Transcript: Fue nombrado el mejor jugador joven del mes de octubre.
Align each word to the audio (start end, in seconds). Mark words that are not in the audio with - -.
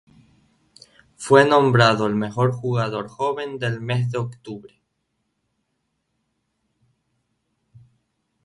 Fue 1.15 1.45
nombrado 1.45 2.07
el 2.07 2.15
mejor 2.15 2.53
jugador 2.53 3.07
joven 3.07 3.59
del 3.59 3.81
mes 3.81 4.09
de 4.09 4.17
octubre. 4.17 4.81